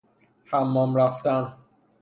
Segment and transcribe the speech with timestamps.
[0.45, 1.53] حمام رفتن